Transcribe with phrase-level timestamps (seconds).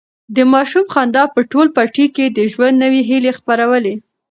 [0.35, 3.95] د ماشوم خندا په ټول پټي کې د ژوند نوي هیلې خپرولې.